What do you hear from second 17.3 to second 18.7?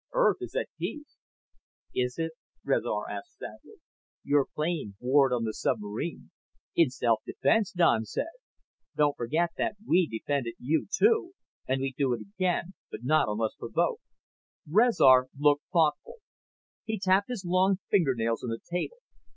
long fingernails on the